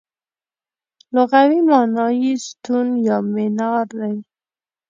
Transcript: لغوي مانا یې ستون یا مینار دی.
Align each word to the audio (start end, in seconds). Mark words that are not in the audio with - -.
لغوي 1.15 1.59
مانا 1.69 2.05
یې 2.21 2.33
ستون 2.47 2.87
یا 3.07 3.17
مینار 3.33 3.87
دی. 3.99 4.15